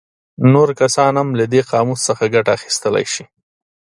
[0.53, 3.23] نور کسان هم له دې قاموس څخه ګټه اخیستلی شي.